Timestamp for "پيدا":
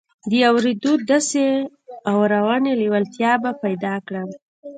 3.63-3.93